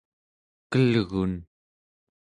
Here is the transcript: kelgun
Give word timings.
kelgun 0.71 1.33